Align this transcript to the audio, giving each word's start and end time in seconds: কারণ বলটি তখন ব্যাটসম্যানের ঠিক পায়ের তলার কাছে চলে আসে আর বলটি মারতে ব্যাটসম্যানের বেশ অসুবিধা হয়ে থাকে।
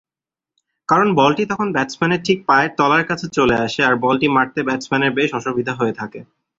কারণ 0.89 1.07
বলটি 1.15 1.43
তখন 1.45 1.67
ব্যাটসম্যানের 1.73 2.21
ঠিক 2.23 2.37
পায়ের 2.47 2.71
তলার 2.77 3.03
কাছে 3.09 3.25
চলে 3.37 3.55
আসে 3.65 3.81
আর 3.83 3.95
বলটি 4.05 4.27
মারতে 4.27 4.59
ব্যাটসম্যানের 4.63 5.15
বেশ 5.17 5.29
অসুবিধা 5.33 5.73
হয়ে 5.75 5.97
থাকে। 5.99 6.19